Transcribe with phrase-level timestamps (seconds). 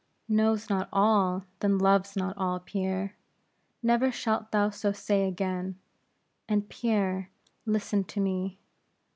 [0.27, 3.13] "Knows not all, then loves not all, Pierre.
[3.83, 5.77] Never shalt thou so say again;
[6.49, 7.29] and Pierre,
[7.67, 8.57] listen to me.